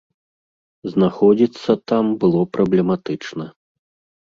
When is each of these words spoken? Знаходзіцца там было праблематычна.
Знаходзіцца 0.93 1.71
там 1.93 2.05
было 2.25 2.41
праблематычна. 2.59 3.45